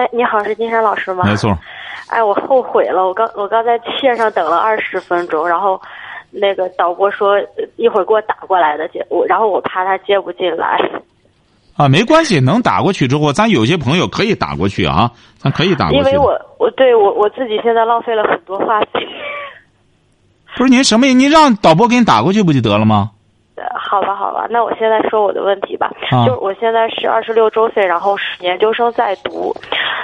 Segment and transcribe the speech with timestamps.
[0.00, 1.24] 哎，你好，是金山老师吗？
[1.26, 1.54] 没错。
[2.08, 5.78] 哎，我后悔了，我刚我刚在线上等了二十分钟，然后
[6.30, 7.36] 那个导播说
[7.76, 10.80] 一会儿给我打过来的接我，然后我怕他接不进来。
[11.76, 16.08] 啊，没关系，能打过去之后，咱有些朋友可以打过去啊，咱可以打过去。
[16.08, 19.06] 因为我我对我我自己现在浪费了很多话费。
[20.56, 21.06] 不是您什么？
[21.08, 23.10] 您让导播给你打过去不就得了吗？
[23.74, 25.90] 好吧，好吧，那我现在说我的问题吧。
[26.10, 29.54] 啊就是我现在是二十六周岁，然后是研究生在读。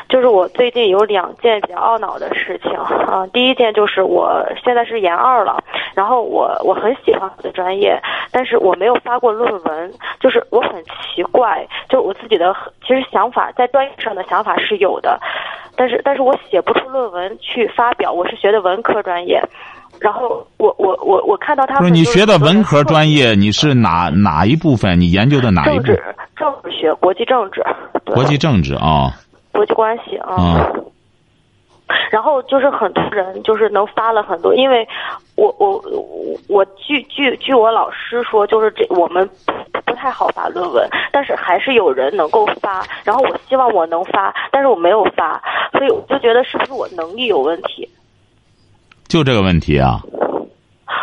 [0.09, 5.59] 就是我最近有两件比较懊恼的事情啊、第一件就是我现在是研二了，
[5.95, 9.93] 然后我我很喜欢我的专业，但是我没有发过论文。
[10.21, 15.21] 就是我很奇怪，就我自己的其实想法在专业上的想法是有的，
[15.77, 18.13] 但是但是我写不出论文去发表。
[18.13, 19.41] 我是学的文科专业。
[20.01, 25.01] 然后我我我我看到他们不是你学的文科专业，你是哪哪一部分？
[25.01, 25.85] 你研究的哪一部？
[25.85, 26.05] 政治
[26.37, 27.65] 政治学、国际政治、
[28.05, 29.13] 国际政治啊
[29.53, 30.35] 国际关系啊。
[30.35, 30.71] 啊
[32.11, 34.87] 然后就是很多人就是能发了很多，因为
[35.37, 39.29] 我我我我据据据我老师说，就是这我们
[39.73, 42.85] 不不太好发论文，但是还是有人能够发。
[43.05, 45.41] 然后我希望我能发，但是我没有发，
[45.73, 47.89] 所以我就觉得是不是我能力有问题？
[49.09, 50.01] 就这个问题啊。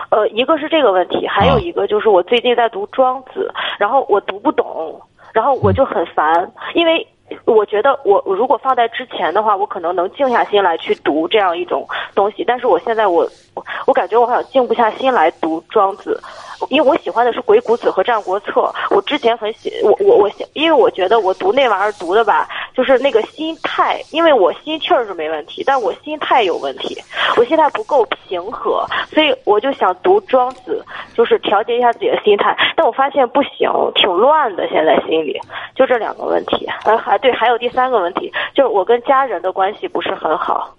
[0.10, 5.02] 呃，一个是这个问题，还有啊一个就是我最近在读《庄子》，然后我读不懂，
[5.34, 7.06] 然后我就很烦，因为
[7.46, 16.22] 我觉得我我如果放在之前的话，我可能能静下心来去读这样一种东西，但是我现在我我我感觉我好像静不下心来读《庄子》。
[16.70, 18.52] 因为我喜欢的是《鬼谷子》和《战国策》，
[18.96, 26.98] 我之前很喜我我我，因为我觉得我读那玩意儿读的吧，就是那个心态，因为我心气儿是没问题，但我心态有问题，
[27.38, 30.84] 我心态不够平和，所以我就想读《庄子》，
[31.16, 32.56] 就是调节一下自己的心态。
[32.76, 35.40] 但我发现不行，挺乱的，现在心里
[35.76, 36.68] 就这两个问题。
[36.84, 40.76] 呃，还对，还有第三个问题，就是我跟家人的关系不是很好。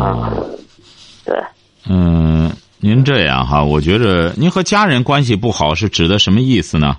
[0.00, 0.32] 啊，
[1.24, 1.38] 对。
[1.88, 6.96] 嗯，您这样哈，我觉着您和家人关系不好是指的什么意思呢？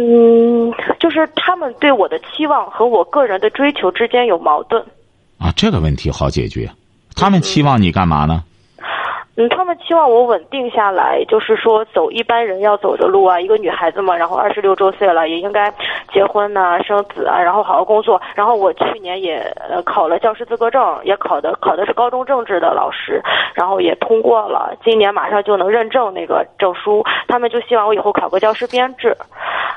[0.00, 4.80] 嗯，就是他们对我的期望和我个人的追求之间有矛盾。
[5.40, 6.70] 啊，这个问题好解决。
[7.16, 8.44] 他们期望你干嘛呢？
[9.40, 13.40] 嗯，他们期望我稳定下来，就是说走一般人要走的路啊。
[13.40, 15.72] 一个女孩子嘛，然后二十六周岁了，也应该
[16.12, 18.20] 结婚呐、生子啊，然后好好工作。
[18.34, 19.36] 然后我去年也
[19.70, 23.22] 呃考了教师资格证，也考的考的是高中政治的老师，
[23.54, 24.76] 然后也通过了。
[24.84, 27.04] 今年马上就能认证那个证书。
[27.28, 29.16] 他们就希望我以后考个教师编制，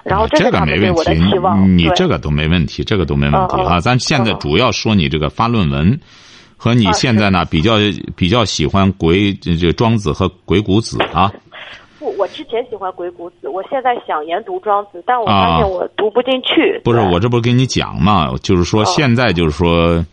[0.03, 1.13] 然后啊这个没问题
[1.67, 3.79] 你这个都没问题，这个都没问题啊。
[3.79, 6.00] 咱现在嗯主要说你这个发论文，
[6.57, 7.75] 和你啊现在呢比较
[8.16, 11.31] 比较喜欢鬼这这庄子和鬼谷子啊。
[12.00, 16.81] 不，我之前喜欢鬼谷子，我现在想研读庄子，但我发啊现我读不进去。
[16.83, 20.03] 不是我这不是跟你讲嘛，就是说嗯现在就是说，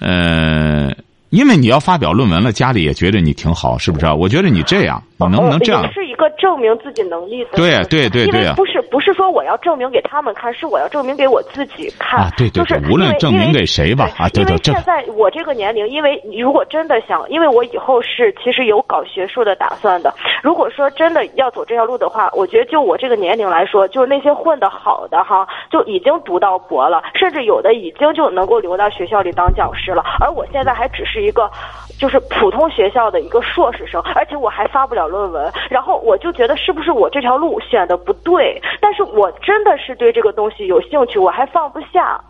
[0.00, 0.92] 呃，
[1.30, 4.14] 因为你要发表论文了，家里也觉得你挺好，是不是啊？
[4.14, 5.90] 我觉得你这样，你能不能这样？
[5.94, 7.50] 是一个证明自己能力的。
[7.56, 12.20] 对对对对啊因为不是不是说我要证明给他们看，是我要证明给我自己看。
[12.20, 20.14] 啊对对就是无论证明给谁吧啊对因为对现在我这个年龄，因为如果真的想，因为我以后是其实有搞学术的打算的。
[20.40, 30.04] 如果说真的要走这条路的话，我觉得就我这个年龄来说，就是那些混得好的哈，就已经读到博了，甚至有的已经就能够留到学校里当讲师了。
[30.20, 31.50] 而我现在还只是一个。
[31.98, 38.60] 就是普通学校的一个硕士生，而且我还发不了论文，然后我就觉得是不是我这条路选的不对？
[38.80, 42.20] 但是我真的是对这个东西有兴趣，我还放不下。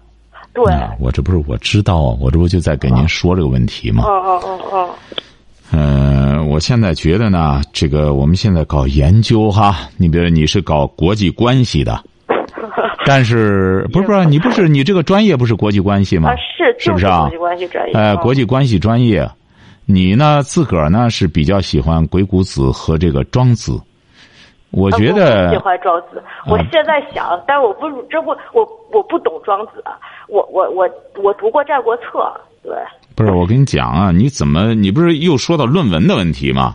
[0.53, 4.05] 对，啊我这不是我知道啊，我这不就在给您说这个问题吗？
[4.07, 4.61] 嗯嗯嗯
[5.73, 11.99] 嗯，嗯，我现在觉得呢，这个我们现在搞研究哈，你比如你是搞国际关系的，
[13.07, 16.31] 但是不是不是你不是你这个专业不是国际关系吗？
[16.31, 17.93] 啊是是不是啊国际关系专业？
[17.95, 19.29] 呃，嗯国际关系专业，
[19.87, 23.81] 你呢自个儿呢是比较喜欢鬼谷子和这个庄子，
[24.71, 29.85] 我啊觉得我喜欢庄子，我嗯现在想，但我不这不我我不懂庄子，
[30.29, 30.89] 我我我
[31.23, 32.03] 我读过《战国策》，
[32.63, 32.73] 对。
[33.15, 36.75] 不是我跟你讲啊，你怎么你不是又说到论文的问题吗？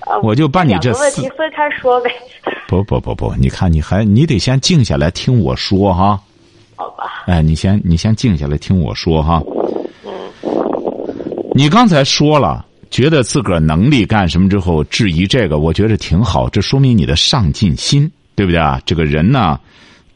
[0.00, 2.10] 啊我就把你这问题分开说呗，
[2.66, 6.18] 不不不不，你看你还你得先静下来听我说哈。
[6.76, 7.24] 好吧？
[7.26, 9.42] 哎，你先你先静下来听我说哈。
[11.58, 18.80] 你刚才说了，觉得自个儿能力干什么之后质疑这个，我觉得挺好，这说明你的上进心，对不对啊？
[18.86, 19.58] 这个人呢，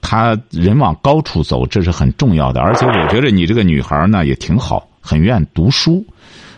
[0.01, 2.61] 他人往高处走，这是很重要的。
[2.61, 6.07] 而且我觉得你这个女孩呢也挺好，很愿读书，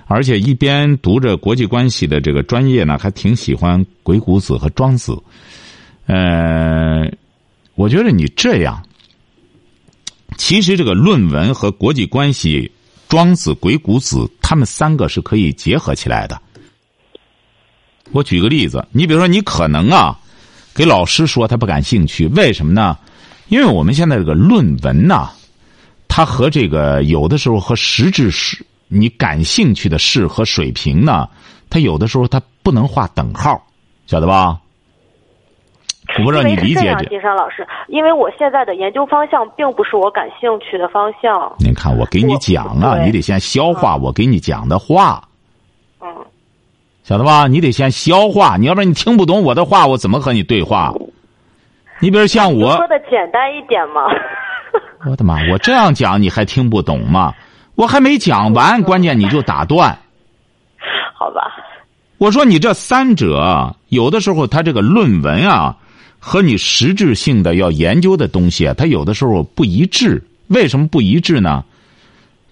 [0.05, 5.17] 而且一边读着国际关系的这个专业呢，还挺喜欢鬼谷子和庄子。
[6.05, 7.11] 呃，
[7.75, 8.83] 我觉得你这样，
[10.37, 12.71] 其实这个论文和国际关系。
[13.15, 16.37] 庄子、鬼谷子，他们三个是可以结合起来的。
[18.11, 20.19] 我举个例子，你比如说，你可能啊，
[20.75, 22.99] 给老师说他不感兴趣，为什么呢？
[23.47, 25.31] 因为我们现在这个论文呐，
[26.09, 31.29] 它和这个有的时候和实质是你感兴趣的事和水平呢，
[31.71, 33.65] 它有的时候它不能画等号，
[34.09, 34.59] 晓得吧？
[36.19, 37.05] 我不知道你理解这。
[37.07, 41.53] 金山老师，因为我现在的研究方向并不是我感兴趣的方向。
[41.59, 45.23] 您看，我给你讲啊，你得先消化我给你讲的话。
[46.01, 46.09] 嗯。
[47.03, 47.47] 晓得吧？
[47.49, 50.93] 你得先消化，你要不然你听不懂我的话，我怎么和你对话？
[52.01, 54.03] 你比如像我说的简单一点嘛。
[55.07, 55.37] 我的妈！
[55.51, 57.33] 我这样讲你还听不懂吗？
[57.77, 59.99] 我还没讲完，关键你就打断。
[61.15, 61.43] 好吧。
[62.19, 65.77] 我说你这三者有的时候他这个论文啊。
[66.27, 70.23] 和你实质性的要研究的东西啊，它有的时候不一致。
[70.47, 71.63] 为什么不一致呢？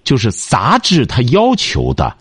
[0.04, 2.14] 就是杂志它要求的，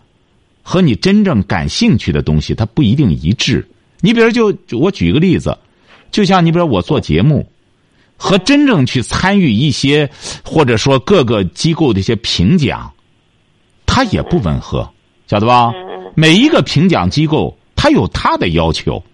[0.62, 3.68] 和你真正感兴趣的东西，它不一定一致。
[4.00, 5.54] 你比如就我举个例子，
[6.10, 7.46] 就像你比如我做节目，
[8.16, 10.08] 和真正去参与一些
[10.42, 12.90] 或者说各个机构的一些评奖，
[13.84, 14.88] 它也不吻合，
[15.28, 15.70] 晓得吧？
[16.14, 19.04] 每一个评奖机构，它有它的要求。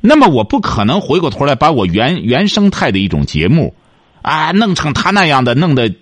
[0.00, 3.74] 那么我不可能回过头来把我原原生态的一种节目，
[4.22, 5.92] 啊，弄成他那样的，弄得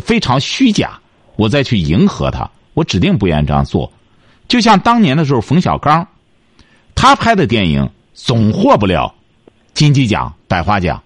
[0.00, 0.98] 非常虚假，
[1.36, 3.92] 我再去迎合他，我指定不愿意这样做。
[4.48, 6.08] 就像当年的时候，冯小刚，
[6.96, 9.14] 他拍的电影总获不了
[9.72, 11.02] 金鸡奖、百花奖。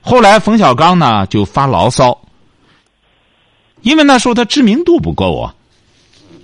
[0.00, 2.20] 后来冯小刚呢就发牢骚，
[3.82, 5.54] 因为那时候他知名度不够啊。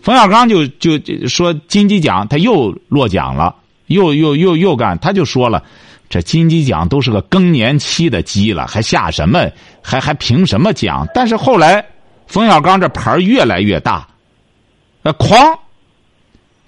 [0.02, 0.98] 冯小刚就就
[1.28, 3.54] 说金鸡奖他又落奖了。
[3.90, 5.62] 又又又又干，他就说了，
[6.08, 9.50] 这金鸡奖都是个更年期的鸡了，还下什么，
[9.82, 11.06] 还还凭什么奖？
[11.12, 11.84] 但是后来，
[12.26, 14.06] 冯小刚这牌越来越大，
[15.02, 15.58] 呃，哐，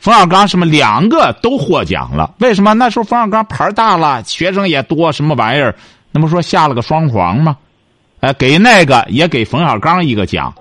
[0.00, 2.34] 冯小刚什么两个都获奖了？
[2.40, 2.74] 为什么？
[2.74, 5.74] 那时候冯小刚牌大了，学生也多，什么玩意儿？
[6.10, 7.56] 那不说下了个双黄吗？
[8.20, 10.52] 哎，给那个也给冯小刚一个奖，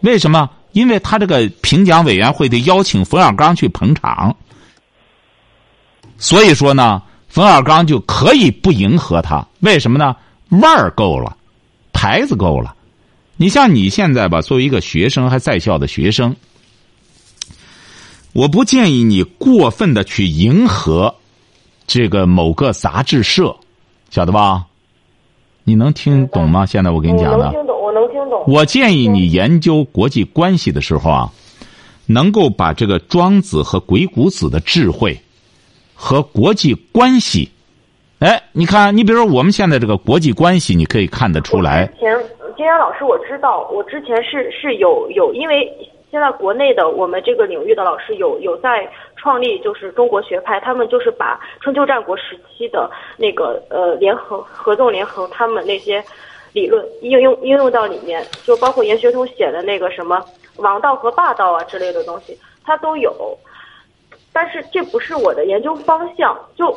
[0.00, 0.48] 为什么？
[0.72, 4.36] 因为他这个评奖委员会得邀请冯小刚去捧场。
[6.18, 10.16] 所以说呢，冯小刚就可以不迎合他，为什么呢？
[10.48, 11.36] 腕儿够了，
[11.92, 12.74] 牌子够了。
[13.36, 16.34] 你像你现在吧，作为一个学生还在校的学生，
[18.32, 21.14] 我不建议你过分的去迎合
[21.86, 23.54] 这个某个杂志社，
[24.10, 24.64] 晓得吧？
[25.64, 26.64] 你能听懂吗？
[26.64, 28.42] 现在我跟你讲的，能听懂，我能听懂。
[28.46, 31.30] 我建议你研究国际关系的时候啊，
[32.06, 35.20] 能够把这个庄子和鬼谷子的智慧。
[35.96, 37.50] 和国际关系，
[38.20, 41.86] 哎，你看，你比如说我们现在这个国际关系，你可以看得出来。
[41.86, 42.16] 之前
[42.56, 45.72] 金阳老师，我知道，我之前是是有有，因为
[46.10, 56.02] 现在国内的我们这个领域的老师有有在创立，就是中国学派，他们就是把春秋战国时期的那个呃联合合纵连横他们那些
[56.52, 60.24] 理论应用应用到里面，就包括严学通写的那个什么
[60.56, 63.36] 王道和霸道啊之类的东西，它都有。
[64.36, 66.70] 但是这不是我的研究方向，就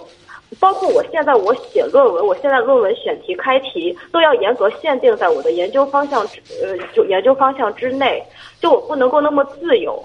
[0.62, 8.24] 包括我现在我写论文，我现在论文选题开题都要严格限定在我的研究方向之呃就研究方向之内，
[8.62, 10.02] 就我不能够那么自由，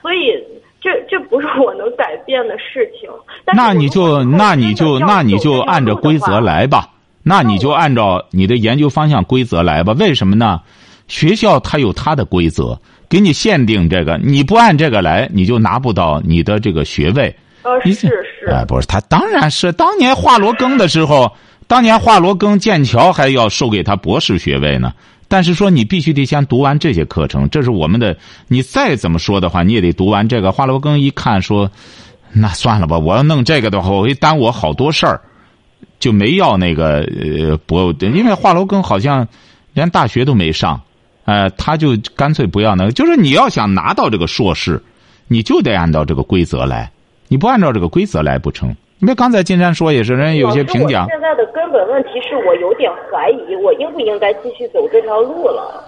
[0.00, 0.42] 所以
[0.80, 3.10] 这这不是我能改变的事情。
[3.54, 6.88] 那你就那你就那你就按照规则来吧，
[7.22, 9.92] 那你就按照你的研究方向规则来吧。
[9.98, 10.62] 为什么呢？
[11.06, 12.80] 学校它有它的规则。
[13.08, 17.34] 给你限定这个，你不按这个来，你就拿不到你的这个学位。
[17.62, 18.46] 呃，是是。
[18.48, 21.32] 哎，不是，他当然是当年华罗庚的时候，
[21.66, 24.92] 当年华罗庚、剑桥还要授给他博士学位呢。
[25.28, 28.16] 但是说你必须得先读完这些课程，这是我们的。
[28.46, 30.52] 你再怎么说的话，你也得读完这个。
[30.52, 31.68] 华罗庚一看说，
[32.32, 35.20] 那算了吧，我要弄这个的话，我会耽误我好多事儿，
[35.98, 39.26] 就没要那个呃博，因为华罗庚好像
[39.74, 40.80] 连大学都没上。
[41.26, 44.82] 呃，他就干脆不要那个，就是你要想拿到这个硕士，
[45.28, 46.90] 你就得按照这个规则来，
[47.28, 48.74] 你不按照这个规则来不成。
[49.00, 51.06] 因为刚才金山说也是，人家有些评奖。
[51.10, 55.84] 现在的根本问题是我有点怀疑，我应不应该继续走这条路了。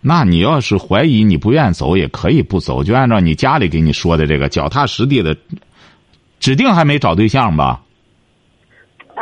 [0.00, 5.36] 那你要是怀疑你不愿走，也可以不走，就按照你家里给你说的这个脚踏实地的，
[6.38, 7.80] 指定还没找对象吧？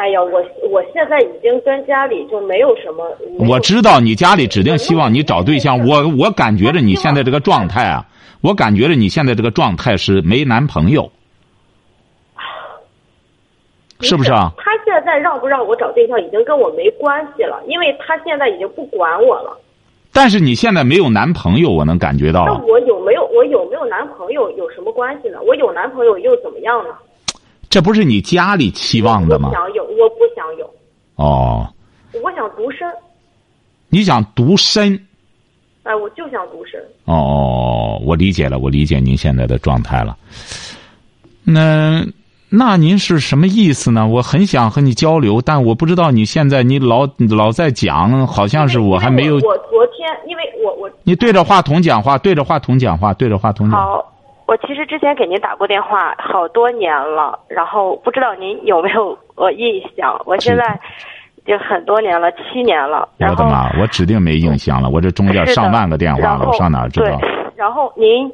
[0.00, 3.07] 哎呀，我我现在已经跟家里就没有什么。
[3.47, 8.07] 我知道你家里指定希望你找对象，我我感觉着你现在这个状态啊，
[8.40, 11.12] 我感觉着你现在这个状态是没男朋友，
[14.00, 14.50] 是不是啊？
[14.57, 19.54] 他现在让不让我找对象已经跟我没关系了，因为他现在已经不管我了。
[20.14, 22.54] 但是你现在没有男朋友，我能感觉到那。
[22.66, 25.38] 我有没有我有没有男朋友有什么关系呢？
[25.47, 26.95] 我有男朋友又怎么样呢？
[27.71, 29.50] 这不是你家里期望的吗？
[29.53, 30.69] 想有，我不想有，
[31.15, 31.67] 哦，
[32.23, 32.87] 我想独身。
[33.89, 35.00] 你想独身？
[35.85, 36.81] 哎，我就想独身。
[37.05, 40.17] 哦，我理解了，我理解您现在的状态了。
[41.45, 42.05] 那
[42.49, 44.07] 那您是什么意思呢？
[44.07, 49.37] 我很想和你交流，但我不知道你现在你老老在讲，好像是我还没有。
[49.37, 53.87] 我我昨天，因为我我你对着话筒讲话，对着话筒讲话，对着话筒讲话。
[53.87, 54.12] 好，
[54.50, 60.21] 我其实之前给您打过电话好多年了，然后不知道您有没有呃印象？
[60.25, 60.76] 我现在
[61.37, 63.09] 已经很多年了，七年了。
[63.21, 63.71] 我的妈！
[63.80, 67.16] 我指定没印象了，我这中间上万个电话了，我上哪知道？
[67.54, 68.28] 然后您，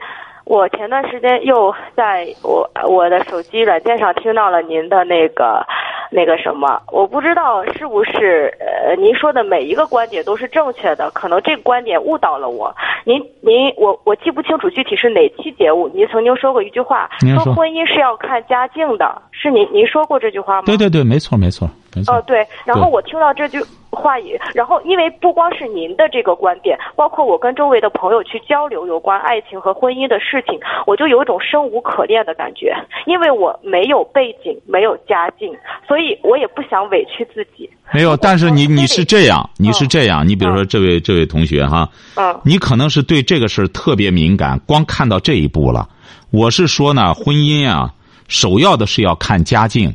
[0.47, 5.67] 我前段时间又在我我的手机软件上听到了您的那个
[6.09, 12.73] 那个什么，我不知道是不是呃您说的每一个观点都是正确的，可能这个观点误导了我。
[13.05, 20.63] 您您我我记不清楚具体是哪期节目，您曾经说过一句话，您说婚姻是要看家境的，是您您说过这句话吗？
[20.67, 22.15] 对对对，没错没错没错。
[22.15, 23.61] 哦，对，然后我听到这句
[23.97, 32.75] 话语，然后因为不光是您的这个观点，包括我跟周围的朋友去交流有关爱情和婚姻的事情，我就有一种生无可恋的感觉，
[33.07, 35.53] 因为我没有背景，没有家境，
[35.89, 37.69] 所以我也不想委屈自己。
[37.93, 45.89] 没有，但是你你是这样，你是嗯这样，你比如说这位这位同学哈，嗯你可能是对这个事儿特别敏感，光看到这一步了。
[46.31, 47.95] 我是说呢，婚姻啊，
[48.29, 49.95] 首要的是要看家境，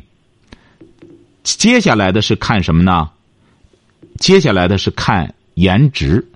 [1.42, 3.10] 接下来的是看什么呢？
[4.18, 6.26] 接下来的是看颜值。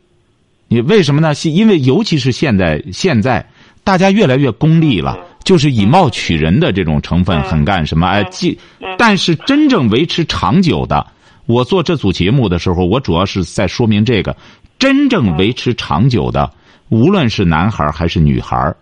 [0.68, 1.34] 你为什么呢？
[1.34, 3.46] 是因为尤其是现在现在
[3.84, 8.06] 大家越来越功利了，就是以貌取人的这种成分很干什么？
[8.08, 8.58] 哎，既
[8.98, 11.06] 但是真正维持长久的，
[11.46, 14.36] 我做这组节目的时候，我主要是在说明这个，
[14.78, 16.50] 真正维持长久的，
[16.88, 18.74] 无论是男孩还是女孩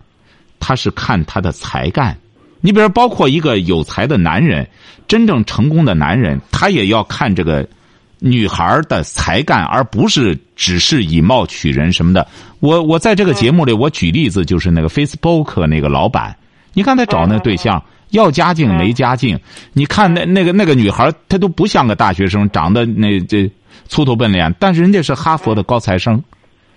[0.59, 2.17] 他是看他的才干。
[2.61, 4.67] 你比如包括一个有才的男人，
[5.07, 7.67] 真正成功的男人，他也要看这个
[8.25, 12.25] 女孩的才干，而不是只是以貌取人什么的。
[12.59, 16.35] 我我在这个节目里，我举例子就是那个 Facebook 那个老板，
[16.73, 17.79] 你看他找那对象，
[18.09, 19.39] 要家境没家境，
[19.73, 23.47] 你看那那个那个女孩，她都不像个大学生，长得那这
[23.87, 26.19] 粗头笨脸，但是人家是哈佛的高材生。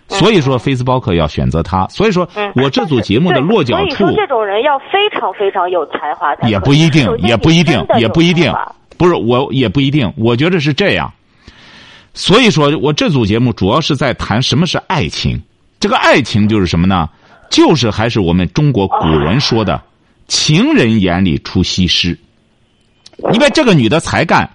[0.09, 1.87] 所以说，Facebook 要选择他。
[1.89, 8.53] 所以说嗯，我这组节目的落脚处所以说这种人要非常非常有才华才也不一定也不一定也不一定，
[8.99, 10.13] 不是我也不一定。
[10.17, 11.11] 我觉得是这样。
[12.19, 15.41] 所以说我这组节目主要是在谈什么是爱情。
[15.79, 17.09] 这个爱情就是什么呢？
[17.49, 19.81] 就是还是我们中国古人说的
[20.27, 22.19] “情人眼里出西施”。
[23.33, 24.51] 因为这个女的才干，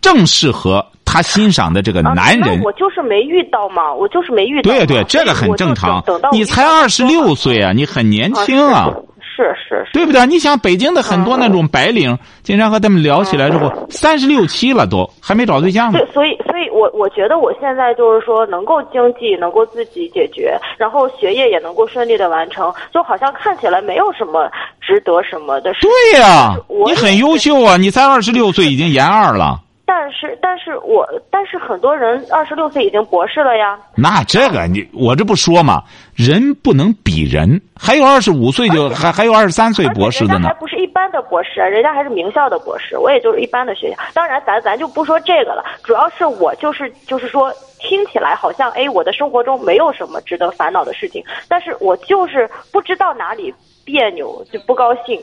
[0.00, 2.64] 正适合她欣赏的这个啊男人那。
[2.64, 4.70] 我就是没遇到嘛，我就是没遇到。
[4.70, 6.02] 对对，这个很正常。
[6.32, 8.90] 你才二十六岁啊，你很年轻啊。
[9.36, 10.24] 是是是，对不对？
[10.26, 15.98] 你想北京的很多那种白领，经常和他们聊起来之后，三十六七了都还没找对象呢。
[15.98, 24.50] 对，所以所以我我觉得我现在就是说能够经济能够自己解决，然后学业也能够顺利的完成，就好像看起来没有什么
[24.80, 25.80] 值得什么的事。
[25.82, 26.54] 对呀、
[26.86, 27.76] 你很优秀啊！
[27.76, 29.60] 你才二十六岁，已经研二了。
[29.88, 33.78] 但是但是我但是很多人二十六岁已经博士了呀。
[33.96, 35.80] 那这个你我这不说嘛，
[36.16, 40.54] 人不能比人，还有二十五岁就 还还有二十三岁博士的呢还。
[40.54, 43.96] 不是一般的博士，人家还是名校的博士，我也就是一般的学校。
[44.14, 53.52] 当然咱，咱就不说这个了，主要是我就是就是说，听起来好像哎，我的生活中没有什么值得烦恼的事情，但是我就是不知道哪里
[53.84, 55.20] 别扭，就不高兴。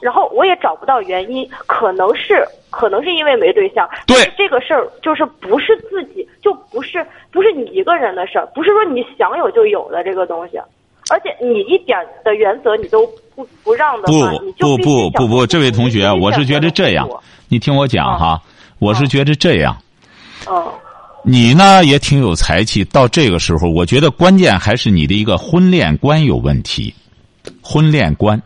[0.00, 3.88] 然后我也找不到原因，可能是可能是因为没对象。
[4.06, 10.58] 对这个事儿就是不是自己，就不是不是你一个人的事儿，不是说你想有就有的这个东西。
[11.10, 13.04] 而且你一点的原则你都
[13.34, 17.08] 不不让的不话，你就不不不不，想这位同学，我是觉得这样，
[17.48, 18.40] 你听我讲哈，
[18.78, 19.76] 我是觉得这样。
[20.46, 20.72] 哦，
[21.24, 26.94] 你呢也挺有才气，到这个时候，我觉得关键还是你的一个婚恋观有问题。
[27.62, 28.40] 婚恋观，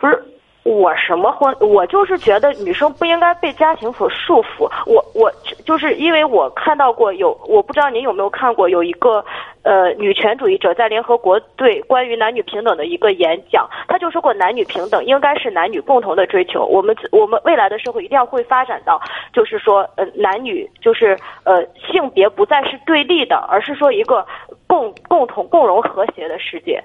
[0.00, 0.24] 不是
[0.62, 1.54] 我什么婚？
[1.60, 4.70] 我就是觉得女生不应该被家庭所束缚。
[4.86, 5.32] 我我
[5.64, 9.24] 就是因为我看到过有，我不知道您有没有看过有一个
[9.62, 16.66] 呃女权主义者在联合国对关于男女平等的一个演讲，他就说过男女平等应该是男女共同的追求。
[16.66, 19.00] 我们我们未来的社会一定要会发展到，
[19.32, 24.24] 就是说呃男女就是呃性别不再是对立的，而是说一个
[24.66, 26.84] 共共同共荣和谐的世界。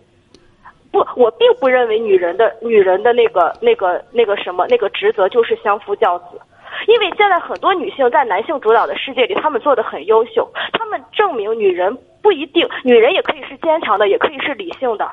[0.96, 6.40] 不，我并不认为女人的女人的那个那个那个什么那个职责就是相夫教子，
[6.88, 15.12] 因为现在很多女性在男性主导的世界里，她们做的很优秀，她们证明女人不一定，女人也可以是坚强的，也可以是理性的，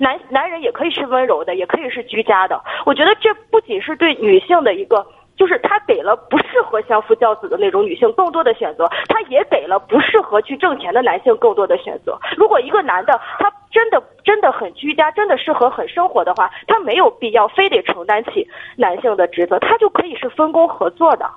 [0.00, 2.60] 男男人也可以是温柔的，也可以是居家的。
[2.84, 5.06] 我觉得这不仅是对女性的一个。
[5.36, 12.18] 就是他给了不适合相夫教子的那种女性更多的选择，他也给了不适合去挣钱的男性更多的选择。
[12.36, 18.46] 如果一个男的他真的真的很居家，真的适合很生活的话，他没有必要非得承担起
[18.76, 21.30] 男性的职责，他就可以是分工合作的。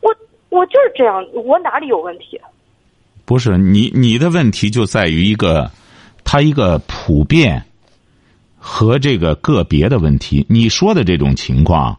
[0.00, 0.14] 我
[0.50, 2.40] 我就是这样，我哪里有问题？
[3.24, 5.70] 不是你你的问题就在于一个，
[6.24, 7.62] 他一个普遍
[8.58, 10.46] 和这个个别的问题。
[10.48, 11.96] 你说的这种情况。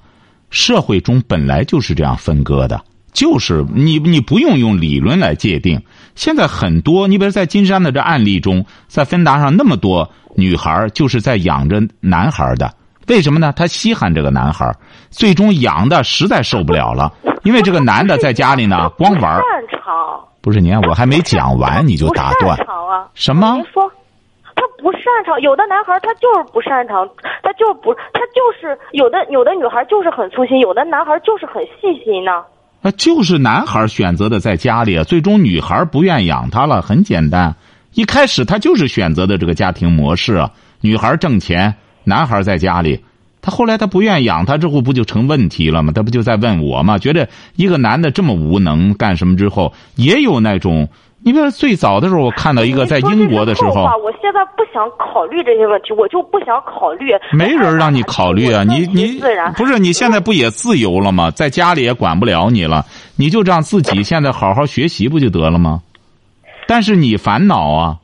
[0.55, 2.79] 社会中本来就是这样分割的，
[3.11, 5.81] 就是你你不用用理论来界定。
[6.15, 12.71] 现在很多，你比如在金山的这案例中，在芬达上那么多女孩就是在养着男孩的，
[13.07, 13.53] 为什么呢？
[13.55, 14.71] 他稀罕这个男孩，
[15.09, 17.11] 最终养的实在受不了了，
[17.43, 19.21] 因为这个男的在家里呢光玩。
[19.21, 20.19] 擅长。
[20.41, 22.57] 不是，你看我还没讲完你就打断。
[23.13, 23.55] 什么？
[23.55, 23.91] 您说。
[24.55, 27.09] 他不擅长，有的男孩他就是不擅长，
[27.41, 32.43] 他就不，他就是有的有的女孩就是很粗心，有的男孩就是很细心呢。
[32.83, 37.55] 那就是男孩选择的在家里啊，最终女孩不愿养他了，很简单。
[37.93, 41.73] 一开始他就是选择的这个家庭模式啊，女孩挣钱，
[42.03, 42.99] 男孩在家里。
[43.41, 45.91] 他后来他不愿养他之后，不就成问题了吗？
[45.95, 46.97] 他不就在问我吗？
[46.97, 50.89] 觉得一个男的这么无能，干什么之后也有那种。
[51.25, 57.11] 你比如最早的时候，我看到一个在英国的时候，我现在不想考虑这些问题，我就不想考虑。
[57.31, 59.21] 没人让你考虑啊，你你
[59.55, 61.31] 不是你现在不也自由了吗？
[61.31, 65.81] 在家里也管不了你了，你就让自己现在好好学习不就得了吗？
[66.67, 67.97] 但是你烦恼啊。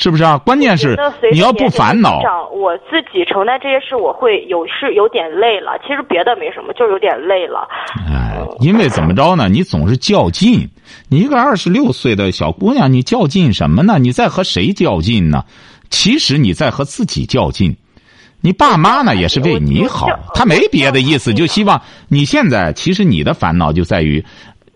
[0.00, 0.38] 是不是啊？
[0.38, 0.98] 关键是
[1.30, 2.22] 你要不烦恼，
[2.54, 5.78] 我自己承担这些事，我会有是有点累了。
[5.86, 7.68] 其实别的没什么，就是有点累了。
[8.08, 9.50] 哎，因为怎么着呢？
[9.50, 10.70] 你总是较劲。
[11.10, 13.98] 你一个二十六岁的小姑娘，你较劲什么呢？
[13.98, 15.44] 你在和谁较劲呢？
[15.90, 17.76] 其实你在和自己较劲。
[18.40, 22.72] 你爸妈呢，也是为你好，他没别的意思，就希望你现在。
[22.72, 24.24] 其实你的烦恼就在于。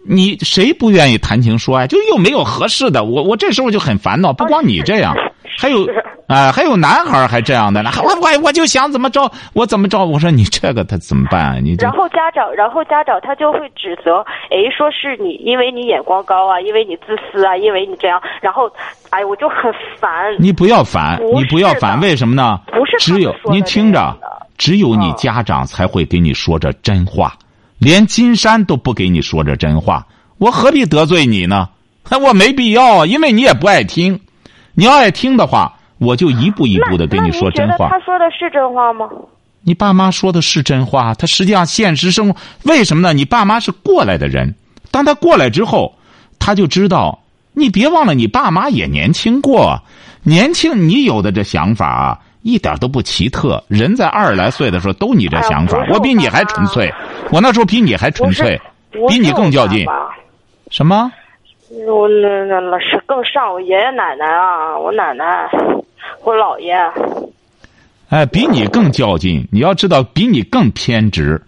[0.06, 1.86] 你谁不愿意谈情说爱？
[1.86, 4.32] 就又没有合适的，我我这时候就很烦恼。
[4.32, 5.14] 不光你这样，
[5.58, 5.86] 还有
[6.26, 7.90] 啊，还有男孩还这样的呢。
[8.02, 10.04] 我我我就想怎么着，我怎么着？
[10.04, 11.58] 我说你这个他怎么办啊？
[11.62, 18.20] 你然后家长，然后家长他就会指责，哎，说是你，因为你眼光高啊，因为你自私啊，因为你这样。
[18.40, 18.70] 然后，
[19.10, 20.10] 哎，我就很烦。
[20.38, 22.60] 你不要烦，你不要烦，为什么呢？
[22.66, 24.14] 不是只有您听着，
[24.58, 27.32] 只有你家长才会给你说这真话。
[27.78, 30.06] 连金山都不给你说这真话，
[30.38, 31.68] 我何必得罪你呢？
[32.22, 34.20] 我没必要，因为你也不爱听。
[34.74, 37.88] 你要爱听的话，我就一步一步的跟你说真话。
[37.88, 39.08] 他说的是真话吗？
[39.62, 41.14] 你爸妈说的是真话。
[41.14, 43.12] 他实际上现实生活为什么呢？
[43.14, 44.54] 你爸妈是过来的人，
[44.90, 45.94] 当他过来之后，
[46.38, 47.20] 他就知道。
[47.56, 49.80] 你别忘了，你爸妈也年轻过，
[50.24, 52.20] 年轻你有的这想法。
[52.44, 56.92] 一点都不奇特，人在二十来岁的时候都你这想法，我比你还纯粹，
[57.32, 58.60] 我那时候比你还纯粹，
[59.08, 59.86] 比你更较劲。
[60.70, 61.10] 什么？
[61.88, 65.48] 我那那老是更上我爷爷奶奶啊，我奶奶，
[66.22, 66.74] 我姥爷。
[68.10, 71.40] 哎，比你更较劲，你要知道，比你更偏执，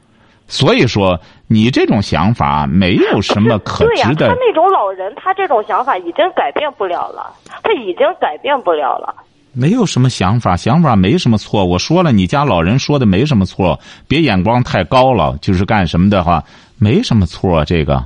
[0.49, 4.29] 所以说你这种想法没有什么可 值的。
[4.29, 7.31] 他那种老人，他这种想法已经改变不了了，
[7.63, 9.15] 他已经改变不了了。
[9.59, 11.65] 没有什么想法，想法没什么错。
[11.65, 15.39] 我说了，你家老人说的没什么错，别眼光太高了。
[15.41, 16.45] 就是干什么的话，
[16.79, 17.65] 没什么错。
[17.65, 18.05] 这个，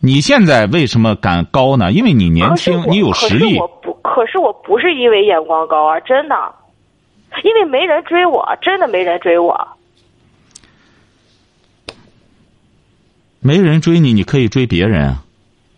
[0.00, 1.92] 你现在为什么敢高呢？
[1.92, 3.44] 因为你年轻，你有实力。
[3.44, 6.34] 可是我不，可是我不是因为眼光高啊，真的，
[7.44, 9.54] 因为没人追我，真的没人追我。
[13.40, 15.22] 没人追你，你可以追别人啊。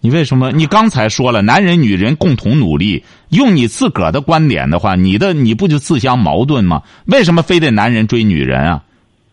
[0.05, 0.53] 你为什么？
[0.53, 3.03] 你刚才说了，男人女人共同努力。
[3.31, 6.83] 用你自个儿的观点的话，你的你不就自相矛盾吗？
[7.07, 8.83] 为什么非得男人追女人啊？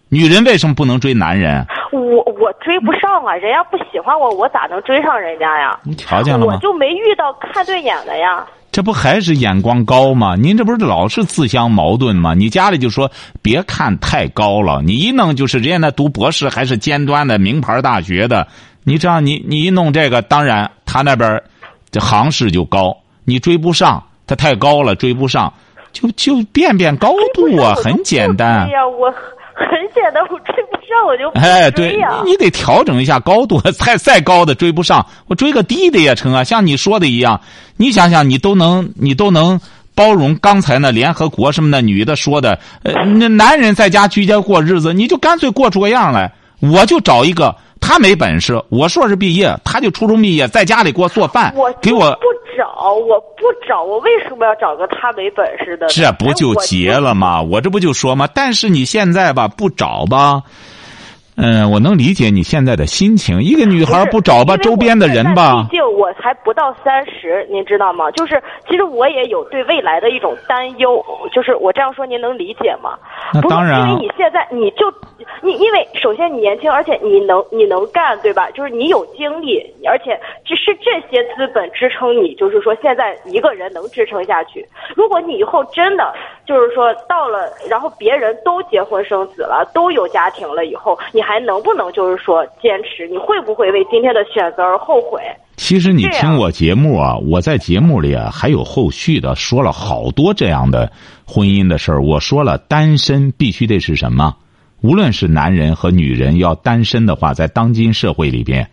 [0.08, 1.66] 女人为什么不能追男人？
[1.92, 3.36] 我我追不上啊！
[3.36, 5.78] 人家不喜欢我，我咋能追上人家呀？
[5.84, 6.54] 你瞧见了吗？
[6.54, 8.46] 我就没遇到看对眼的呀。
[8.72, 10.36] 这不还是眼光高吗？
[10.36, 12.34] 您这不是老是自相矛盾吗？
[12.34, 18.48] 你家里就说别看太高了，你一弄就是人家那读博士还是尖端的名牌大学的，
[18.86, 21.42] 你这样你你一弄这个，当然他那边
[21.92, 25.54] 这行市就高，你追不上，他太高了追不上，
[25.92, 28.68] 就就变变高度啊，很简单。
[28.68, 29.14] 对呀，我
[29.70, 36.44] 很简单，我追不上我就哎，对，你你得调整一下高度， 再再高的追不上，我追个低的也成啊。
[36.44, 37.40] 像你说的一样，
[37.78, 39.60] 你想想，你都能你都能
[39.94, 47.56] 包容刚才那联合国什么的女的说的，呃，那男人在家居家过日子，你就干脆过出个样来，我就找一个。
[47.84, 55.88] 他没本事，我硕士毕业，他就初中毕业，在家里给我做饭，给我不找，我不找，我为什么要找个他没本事的？
[55.88, 57.42] 这不就结了吗？
[57.42, 58.28] 我这不就说吗？
[58.34, 60.42] 但是你现在吧，不找吧。
[61.38, 63.42] 嗯，我能理解你现在的心情。
[63.42, 65.64] 一个女孩不找吧，周边的人吧。
[65.64, 68.12] 毕竟我才不到三十，您知道吗？
[68.12, 71.04] 就是其实我也有对未来的一种担忧。
[71.34, 73.00] 就是我这样说，您能理解吗？
[73.34, 73.90] 那当然。
[73.90, 74.86] 因为你现在你就
[75.42, 78.52] 你，因为首先你年轻，而且你能你能干，对吧？
[78.52, 84.64] 就是你有精力，而且只是这些资本支撑你，就是说现在一个人能支撑下去。
[84.96, 86.14] 如果你以后真的
[86.46, 91.20] 就是说到了，然后别人都结婚生子了，都有家庭了以后，你。
[91.32, 93.08] 还能不能就是说坚持？
[93.08, 95.22] 你会不会为今天的选择而后悔？
[95.56, 100.92] 其实你听我节目啊，我在节目里啊还有后续的说了好多这样的
[101.32, 102.04] 婚姻的事儿。
[102.04, 104.36] 我说了，单身必须得是什么？
[104.82, 108.70] 无论是男人和女人，要单身的话，在当今社会里边，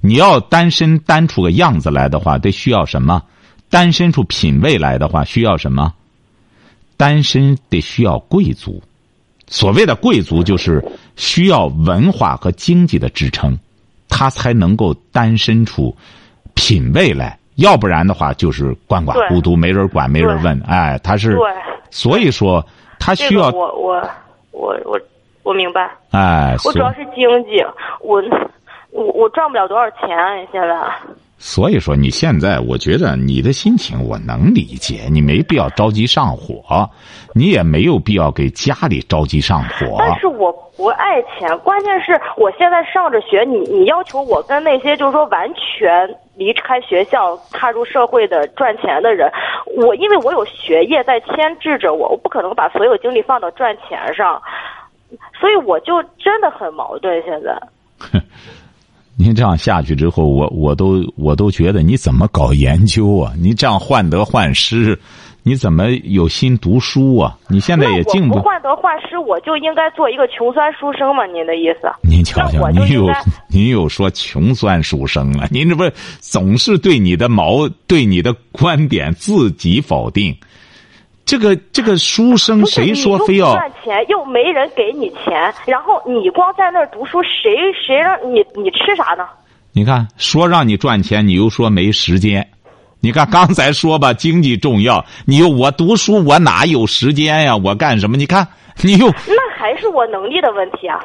[0.00, 3.22] 你要单身单出个样子来的话，得需要什么？
[3.70, 5.94] 单身出品位来的话，需要什么？
[6.98, 8.82] 单身得需要贵族。
[9.48, 10.84] 所谓的贵族，就是
[11.16, 13.58] 需要文化和经济的支撑，
[14.08, 15.96] 他才能够单身出
[16.54, 17.38] 品位来。
[17.56, 20.60] 要不然的话，就是鳏寡孤独，没人管，没人问。
[20.66, 21.36] 哎，他是，
[21.90, 22.64] 所以说
[22.98, 23.50] 他需要。
[23.50, 24.02] 我我
[24.52, 24.98] 我我
[25.42, 25.90] 我明白。
[26.10, 27.62] 哎，我主要是经济，
[28.00, 28.22] 我
[28.90, 30.08] 我我赚不了多少钱，
[30.50, 30.76] 现在。
[31.38, 36.88] 所以说，你现在我觉得你的心情我能理解，你没必要着急上火，
[37.34, 39.96] 你也没有必要给家里着急上火。
[39.98, 49.30] 但是我不爱钱，关键是我现在上着学，你你要求我跟那些就是说完全离开学校踏入社会的赚钱的人，
[49.76, 54.40] 我因为我有学业在牵制着我，我不可能把所有精力放到赚钱上，
[55.38, 57.56] 所以我就真的很矛盾现在。
[59.18, 63.32] 您这样下去之后，我我都我都觉得你怎么搞研究啊？
[63.38, 64.98] 你这样患得患失，
[65.44, 67.36] 你怎么有心读书啊？
[67.48, 71.26] 你现在也进不患得患失，我就应该做一个穷酸书生吗？
[71.26, 71.90] 您的意思？
[72.02, 73.06] 您瞧瞧，您又
[73.48, 75.48] 您又说穷酸书生了？
[75.50, 75.82] 您这不
[76.20, 80.36] 总是对你的毛对你的观点自己否定？
[81.24, 87.50] 这个这个书生谁说非要赚钱又没人给你钱，然后你光在那儿读书，谁
[87.84, 89.26] 谁让你你吃啥呢？
[89.72, 92.48] 你看，说让你赚钱，你又说没时间。
[93.02, 97.56] 你看刚才说吧，经济重要，你又我读书，我哪有时间呀？
[97.56, 98.16] 我干什么？
[98.16, 98.46] 你看，
[98.80, 101.00] 你又那还是我能力的问题啊。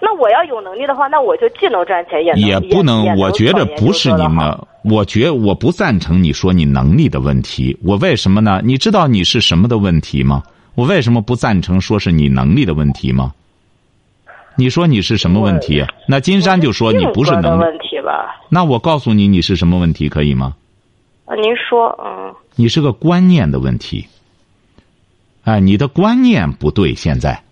[0.00, 3.16] 那我要有能力的话，那我就既能赚钱，也能也不能。
[3.16, 7.76] 我觉得不是你们，我觉我不赞成你说你能力的问题。
[7.82, 8.60] 我为什么呢？
[8.62, 10.42] 你知道你是什么的问题吗？
[10.74, 13.32] 我为什么不赞成说是你能力的问题吗？
[14.54, 15.82] 你说你是什么问题？
[16.06, 18.36] 那金山就说你不是能力问题吧？
[18.50, 20.54] 那我告诉你，你是什么问题，可以吗？
[21.28, 22.34] 啊，您说，嗯。
[22.56, 24.06] 你是个观念的问题。
[25.44, 27.42] 哎，你的观念不对，现在。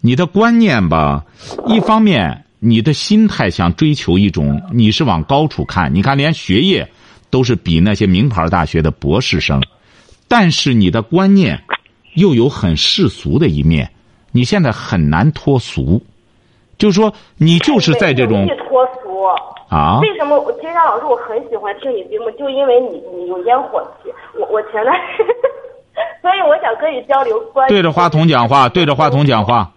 [0.00, 1.24] 你的观念吧，
[1.66, 6.86] 一方面你的心态想追求一种，你是往高处看，你看连学业
[7.30, 9.62] 都是比那些名牌大学的博士生，
[10.28, 11.62] 但是你的观念
[12.14, 13.90] 又有很世俗的一面，
[14.30, 16.02] 你现在很难脱俗，
[16.78, 18.84] 就是说你就是在这种脱
[19.22, 20.00] 俗啊？
[20.00, 24.94] 为什么金山老师我很喜欢听你节目，就因为你你有烟火气，我我前段，
[26.20, 29.70] 所以我想跟你交流观对着话筒讲话，对着话筒讲话。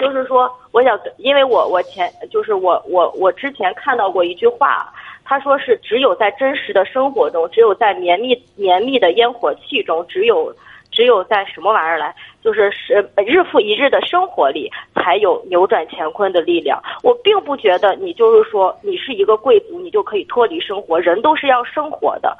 [0.00, 4.90] 就是说，我想，因为我我前就是我我我之前看到过一句话，
[5.24, 10.54] 他说是只有在真实的生活中，只有在绵密绵密的烟火气中，只有
[10.90, 12.94] 只有在什么玩意儿来，就是是
[13.26, 16.82] 日复一日的生活里，才有扭转乾坤的力量。
[17.02, 22.36] 我并不觉得你就是说你是一个贵族，你就可以脱离生活，人都是要生活的，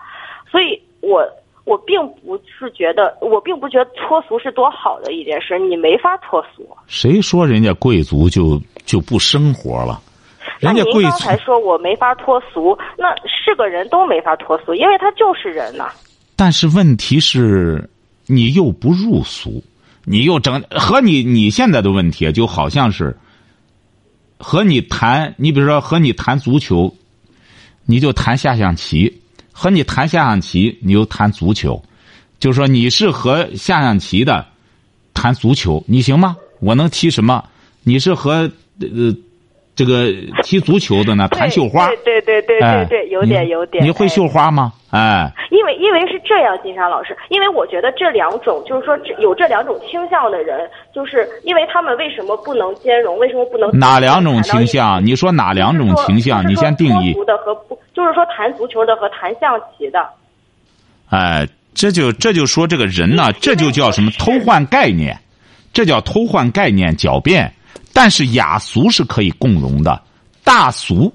[0.50, 1.26] 所以我。
[1.66, 6.66] 我并不是觉得，我并不觉得脱俗是多好的一件事，你没法脱俗。
[6.88, 10.00] 谁说人家贵族就就不生活了？
[10.58, 15.92] 人家贵族您刚才说我没法脱俗，那是个人都没法脱俗，因为他就是人呐。
[16.34, 17.88] 但是问题是，
[18.30, 19.62] 你又不入俗，
[20.04, 23.16] 你又整和你你现在的问题就好像是
[24.38, 26.96] 和你谈，你比如说和你谈足球，
[27.84, 29.12] 你就谈下象棋；
[29.52, 31.82] 和你谈下象棋，你就谈足球。
[32.38, 34.46] 就说你是和下象棋的
[35.12, 36.36] 谈足球，你行吗？
[36.60, 37.44] 我能踢什么？
[37.82, 39.14] 你是和呃
[39.80, 40.12] 这个
[40.42, 41.26] 踢足球的呢？
[41.28, 41.86] 谈绣花。
[42.04, 43.82] 对对对对对，有点有点。
[43.82, 44.74] 你会绣花吗？
[44.90, 45.32] 哎。
[45.50, 53.18] 因为因为是这样，金山老师，因为我觉得这两种就是说这有这两种倾向的人，就是因为他们为什么不能兼容？
[53.18, 55.02] 为什么不能哪两种倾向？
[55.02, 56.46] 你说哪两种倾向？
[56.46, 57.14] 你先定义。
[57.24, 60.06] 的和不，就是说谈足球的和谈象棋的。
[61.08, 65.18] 哎，这就这就说这个人呢，这就叫什么偷换概念，
[65.72, 67.54] 这叫偷换概念、狡辩。
[67.92, 70.00] 但是雅俗是可以共融的，
[70.44, 71.12] 大俗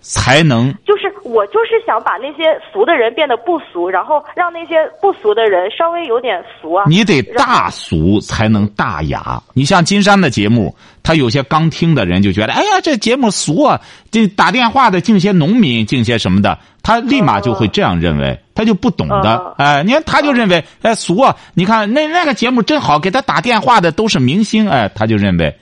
[0.00, 6.84] 才能就是我就是想把那些俗的人变得不俗，然后让那些不俗的人稍微有点俗啊。
[6.86, 9.42] 你得大俗才能大雅。
[9.54, 13.80] 你像金山的节目，他有些刚听的人就觉得，哎呀，这节目俗啊！
[14.10, 19.54] 这打电话的净些农民，净些什么的，他立马就会这样认为，他就不懂的。
[19.56, 21.34] 哎，你看他就认为，哎，俗啊！
[21.54, 25.56] 你看那那个节目真好，给他打电话的都是明星，哎，他就认为，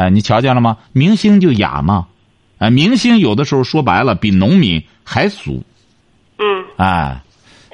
[0.00, 0.78] 哎，你瞧见了吗？
[0.94, 2.06] 明星就雅嘛，
[2.56, 5.62] 哎，明星有的时候说白了比农民还俗。
[6.38, 7.20] 嗯，哎，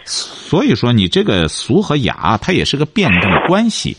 [0.04, 3.96] 所以说你这个俗和雅，它也是个辩证关系。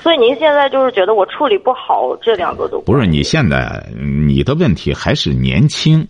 [0.00, 6.06] 所以您现在就是觉得我处理不好这两个都不是你现在你的问题还是年轻，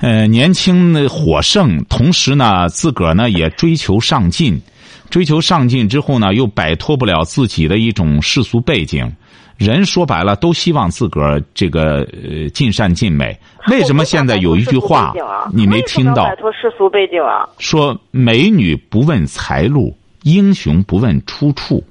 [0.00, 4.60] 呃，年轻的火盛，同时呢，自个儿呢也追求上进，
[5.08, 9.10] 追求上进之后呢，又摆脱不了自己的一种世俗背景。
[9.56, 13.38] 人说白了，都希望自个儿这个呃尽善尽美。
[13.70, 15.12] 为什么现在有一句话
[15.52, 16.24] 你没听到？
[16.24, 17.48] 摆脱世俗背景啊！
[17.58, 21.82] 说美女不问财路，英雄不问出处。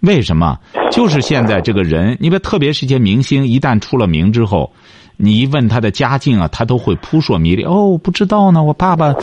[0.00, 0.58] 为什么？
[0.92, 4.70] 就是现在这个人，因为特别是一些明星，一旦出了名之后，
[5.16, 7.64] 你一问他的家境啊，他都会扑朔迷离。
[7.64, 9.14] 哦，不知道呢，我爸爸，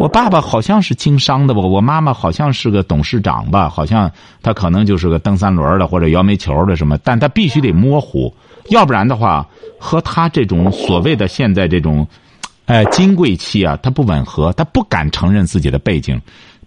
[0.00, 4.10] 我爸爸好像是经商的吧，我妈妈好像是个董事长吧，好像
[4.40, 8.34] 他可能就是个蹬三轮的或者摇煤球的什么，但他必须得模糊，
[8.70, 9.46] 要不然的话，
[9.78, 12.08] 和他这种所谓的现在这种，
[12.64, 16.18] 哎，金贵气啊，他不吻合，他不敢承认自己的背景。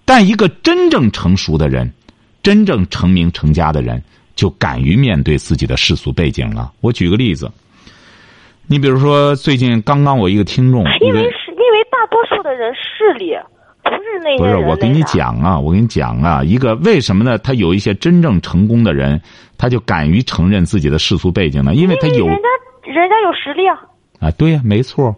[0.05, 1.91] 但一个真正成熟的人。
[2.43, 4.03] 真正成名成家的人，
[4.35, 6.69] 就敢于面对自己的世俗背景了。
[6.81, 7.49] 我举个例子，
[8.67, 11.25] 你比如说，最近刚刚我一个听众，因为
[12.43, 13.33] 的人势力
[13.81, 17.37] 不是那些不是我跟你讲啊，我跟你讲啊，一个为什么呢？
[17.37, 19.19] 他有一些真正成功的人，
[19.57, 21.73] 他就敢于承认自己的世俗背景呢？
[21.73, 23.79] 因为他有人家人家有实力啊。
[24.19, 25.15] 啊，对呀、啊，没错，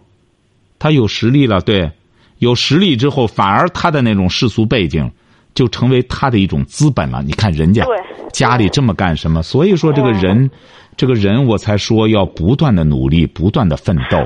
[0.78, 1.90] 他有实力了，对，
[2.38, 5.10] 有实力之后，反而他的那种世俗背景。
[5.56, 7.22] 就成为他的一种资本了。
[7.22, 7.82] 你看人家
[8.30, 9.40] 家里这么干什么？
[9.42, 10.50] 所以说这个人，
[10.98, 14.18] 这个人我才说要不断的努力，不断的奋斗。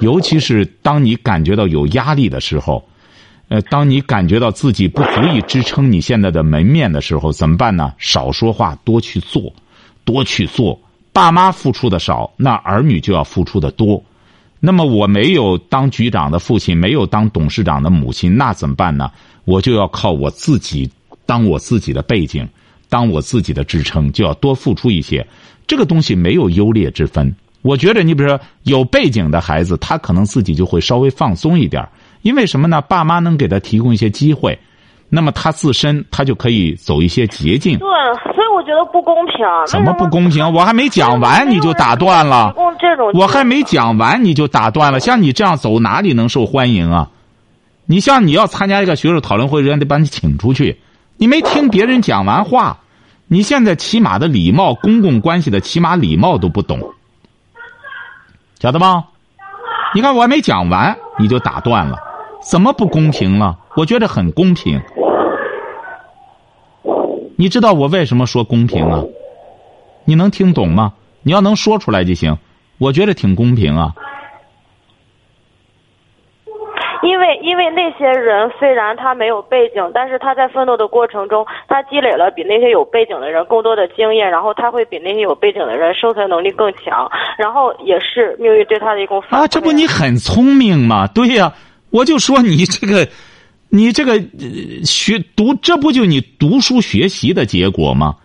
[0.00, 2.86] 尤其是当你感觉到有压力的时候，
[3.48, 7.92] 呃，当你感觉到自己不足以支撑你现在的门面的时候，怎么办呢？
[7.98, 9.52] 少说话，多去做，
[10.04, 10.78] 多去做。
[11.12, 14.02] 爸妈付出的少，那儿女就要付出的多。
[14.60, 19.10] 那么我没有当局长的父亲，没有当董事长的母亲，那怎么办呢？
[19.44, 20.90] 我就要靠我自己，
[21.24, 22.46] 当我自己的背景，
[22.88, 25.26] 当我自己的支撑，就要多付出一些。
[25.66, 27.34] 这个东西没有优劣之分。
[27.62, 31.86] 我觉得，你比如说有背景的孩子，他可能自己就会稍微放松一点，
[32.22, 32.80] 因为什么呢？
[32.80, 34.58] 爸妈能给他提供一些机会，
[35.08, 37.78] 那么他自身他就可以走一些捷径。
[37.78, 37.88] 对，
[38.34, 39.36] 所以我觉得不公平。
[39.66, 40.52] 怎么不公平？
[40.52, 42.54] 我还没讲完你就打断了。
[42.78, 47.10] 这种我还没讲完你就打断了，像你这样走哪里能受欢迎啊？
[47.86, 50.78] 你像你要参加一个学术讨论会，人家得把你请出去。
[51.16, 52.78] 你没听别人讲完话，
[53.28, 56.80] 你现在起码的礼貌、公共关系的起码礼貌都不懂，
[58.66, 59.04] 晓得吧？
[59.94, 61.96] 你看我还没讲完你就打断了，
[62.42, 63.56] 怎么不公平了？
[63.76, 64.82] 我觉得很公平。
[67.36, 69.04] 你知道我为什么说公平啊？
[70.04, 70.94] 你能听懂吗？
[71.22, 72.36] 你要能说出来就行。
[72.78, 73.94] 我觉得挺公平啊。
[77.16, 91.06] 因为因为那些人虽然他没有背景，但是他在奋斗的过程中，他积累了比那些有背景的人更多的经验，然后他会比那些有背景的人生存能力更强，然后也是命运对他的一种反啊，这不你很聪明吗？
[91.06, 91.54] 对呀、啊，
[91.88, 93.08] 我就说你这个，
[93.70, 98.16] 你这个、呃、学读，这不就你读书学习的结果吗？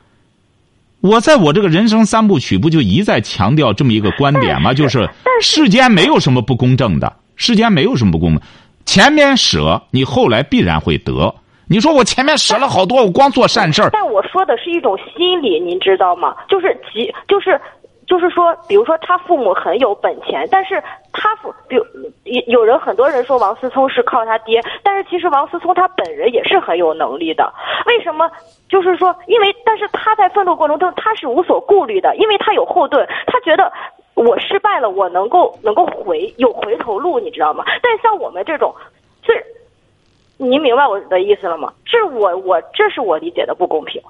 [1.00, 4.74] 我在我这个人生三部曲不就一再强调这么一个观点吗？
[4.74, 5.10] 就是
[5.42, 8.42] 世间没有什么不公正的，世间没有什么不公正。
[8.86, 11.34] 前面舍，你后来必然会得。
[11.70, 16.36] 你说我前面舍了好多，我光做善事儿，但我说的是一种心理，您知道吗？
[16.48, 17.60] 就是急，就是。
[18.08, 21.86] 就是说，比如说他父母很有本钱，但是他父，比如
[22.26, 27.54] 有有人很多人说王思聪是靠他爹，但是其实王思聪他本人也是很有能力的。
[27.86, 28.30] 为什么？
[28.68, 33.72] 就是说，因为但是他在奋斗过程中他是无所顾虑的，因为他有后盾，他觉得
[34.14, 37.64] 我失败了，我能够能够回有回头路，你知道吗？
[37.82, 38.74] 但像我们这种，
[39.26, 39.32] 是，
[40.38, 41.74] 您明白我的意思了吗？
[41.86, 44.02] 是我我这是我理解的不公平。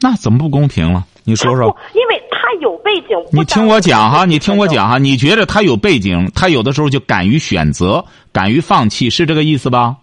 [0.00, 1.04] 那怎么不公平了？
[1.24, 1.76] 你说说。
[1.94, 3.16] 因为他有背景。
[3.32, 9.96] 你听我讲哈，你听我讲哈，你觉得他有背景，他有的时候就敢于选择，敢于放弃，是这个意思吧？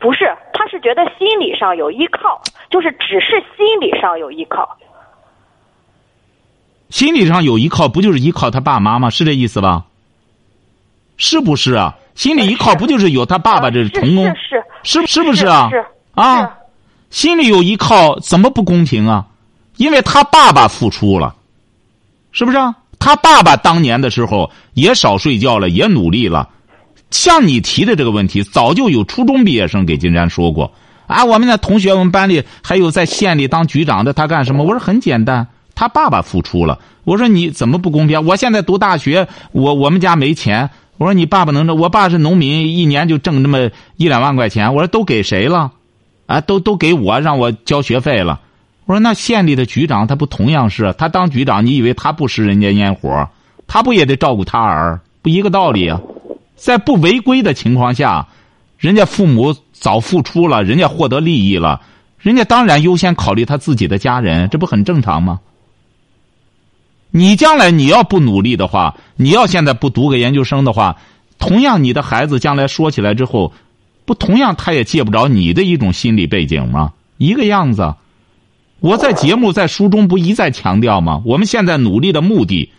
[0.00, 4.76] 不是，他是觉得心理上有依靠，就是只是心理上有依靠。
[6.90, 9.10] 心理上有依靠，不就是依靠他爸妈吗？
[9.10, 9.84] 是这意思吧？
[11.16, 11.96] 是不是啊？
[12.14, 14.26] 心理依靠不就是有他爸爸这童工？
[14.82, 15.68] 是是是不是啊？
[15.70, 16.50] 是啊，
[17.10, 19.26] 心里有依靠，怎么不公平啊？
[19.76, 21.34] 因为他爸爸付出了，
[22.32, 22.74] 是不是啊？
[22.98, 26.48] 他爸爸当年的时候也少睡觉了，也努力了。
[27.10, 30.72] 像你提的这个问题，早就有初中毕业生给金山说过
[31.06, 31.24] 啊。
[31.24, 34.64] 我们的同学，我们班里还有在县里当局长的，他干什么？
[34.64, 35.46] 我说很简单，
[35.78, 36.80] 他爸爸付出了。
[37.04, 38.26] 我说你怎么不公平？
[38.26, 40.70] 我现在读大学，我我们家没钱。
[40.96, 41.76] 我说你爸爸能挣？
[41.76, 44.74] 我爸是农民，一年就挣那么一两万块钱。
[44.74, 45.70] 我说都给谁了？
[46.26, 48.40] 啊，都都给我，让我交学费了。
[48.86, 50.92] 我说那县里的局长他不同样是？
[50.98, 53.28] 他当局长，你以为他不食人间烟火？
[53.68, 55.00] 他不也得照顾他儿？
[55.22, 56.00] 不一个道理啊！
[56.56, 58.26] 在不违规的情况下，
[58.78, 61.82] 人家父母早付出了，人家获得利益了，
[62.18, 65.38] 人家当然优先考虑他自己的家人，这不很正常吗？
[67.18, 70.98] 你将来你要不努力的话，你要现在不读个研究生的话，
[71.40, 73.52] 同样你的孩子将来说起来之后，
[74.04, 76.92] 不同样他也借不着你的一种心理背景吗？
[77.16, 77.92] 一个样子。
[78.78, 81.20] 我在节目在书中不一再强调吗？
[81.24, 82.70] 我们现在努力的目的，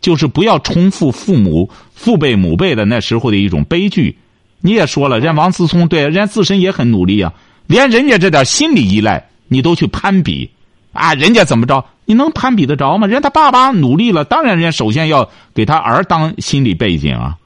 [0.00, 4.16] 就是不要重复父母父辈母辈的那时候的一种悲剧。
[4.60, 7.32] 你也说了，人家王思聪对人家自身也很努力啊，
[7.66, 10.48] 连人家这点心理依赖你都去攀比，
[10.92, 11.84] 啊，人家怎么着？
[12.08, 13.06] 你能攀比得着吗？
[13.06, 17.36] 人家他爸爸努力了，当然人家首先要给他儿当心理背景啊，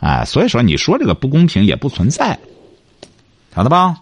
[0.00, 2.36] 哎，所以说你说这个不公平也不存在，
[3.54, 3.94] 晓得吧？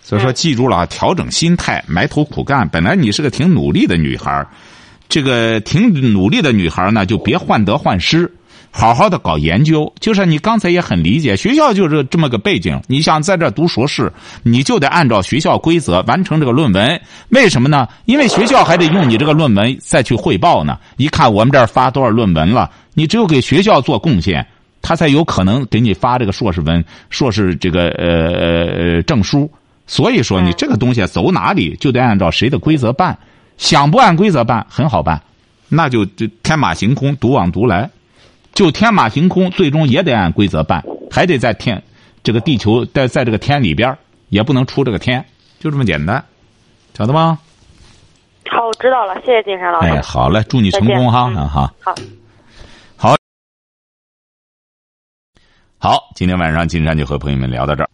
[0.00, 2.68] 所以说记住了，调整心态，埋头苦干。
[2.68, 4.46] 本来你是个挺努力的女孩
[5.08, 8.32] 这个挺努力的女孩呢，就别患得患失，
[8.70, 9.92] 好好的搞研究。
[10.00, 12.80] 就是你刚才也很理解，学校就是这么个背景。
[12.86, 17.00] 你想在这读硕士，你就得按照学校规则完成这个论文。
[17.30, 17.88] 为什么呢？
[18.04, 20.78] 因为学校还得用你这个论文再去汇报呢。
[20.96, 24.46] 一看我们这儿发多少论文了，你只有给学校做贡献，
[24.82, 29.50] 他才有可能给你发这个硕士文、硕士这个呃呃证书。
[29.86, 33.18] 所以说，你这个东西走哪里就得按照谁的规则办，
[33.58, 35.20] 想不按规则办很好办，
[35.68, 37.90] 那就就天马行空、独往独来，
[38.52, 41.82] 就天马行空，最终也得按规则办，还得在天
[42.22, 43.96] 这个地球在在这个天里边
[44.28, 45.24] 也不能出这个天，
[45.58, 46.24] 就这么简单，
[46.96, 47.38] 晓得吗？
[48.50, 49.88] 好，我知道了，谢谢金山老师。
[49.88, 51.72] 哎，好嘞，祝你成功哈，嗯哈。
[52.96, 53.16] 好。
[55.78, 57.88] 好，今天晚上金山就和朋友们聊到这儿。